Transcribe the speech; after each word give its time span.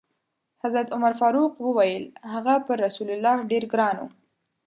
حضرت 0.63 0.87
عمر 0.95 1.13
فاروق 1.21 1.53
وویل: 1.65 2.05
هغه 2.33 2.53
پر 2.65 2.77
رسول 2.85 3.09
الله 3.15 3.35
ډېر 3.51 3.63
ګران 3.71 3.95
و. 4.01 4.05